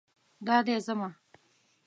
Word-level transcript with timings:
دا 0.45 0.55
دی 0.65 0.75
ځمه 0.85 1.09